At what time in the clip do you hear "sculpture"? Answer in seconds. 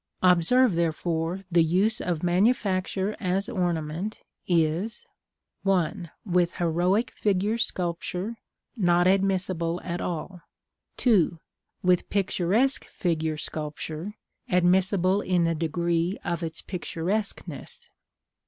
7.59-8.39, 13.37-14.15